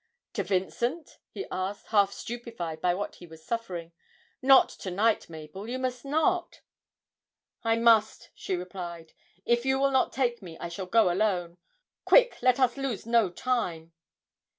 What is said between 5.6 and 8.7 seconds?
you must not!' 'I must,' she